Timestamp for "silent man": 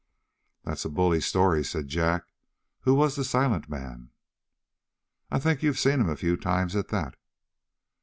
3.23-4.09